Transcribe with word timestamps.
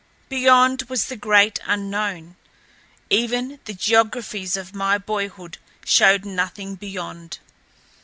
Beyond 0.29 0.85
was 0.89 1.05
the 1.05 1.15
great 1.15 1.59
unknown. 1.63 2.35
Even 3.11 3.59
the 3.65 3.73
geographies 3.75 4.57
of 4.57 4.73
my 4.73 4.97
boyhood 4.97 5.59
showed 5.85 6.25
nothing 6.25 6.73
beyond. 6.73 7.37